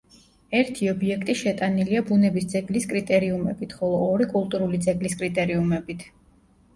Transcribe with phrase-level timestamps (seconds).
[0.59, 6.03] ერთი ობიექტი შეტანილია ბუნები ძეგლის კრიტერიუმებით, ხოლო ორი კულტურული ძეგლის კრიტერიუმებით.